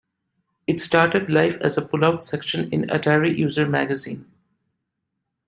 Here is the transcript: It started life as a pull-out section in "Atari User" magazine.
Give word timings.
It 0.65 0.81
started 0.81 1.29
life 1.29 1.57
as 1.61 1.77
a 1.77 1.83
pull-out 1.83 2.23
section 2.23 2.73
in 2.73 2.85
"Atari 2.87 3.37
User" 3.37 3.67
magazine. 3.69 4.25